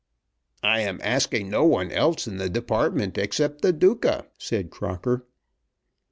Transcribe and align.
"I 0.63 0.79
am 0.79 0.99
asking 1.03 1.51
no 1.51 1.63
one 1.63 1.91
else 1.91 2.25
in 2.25 2.37
the 2.37 2.49
Department 2.49 3.19
except 3.19 3.61
the 3.61 3.71
Duca," 3.71 4.25
said 4.39 4.71
Crocker. 4.71 5.27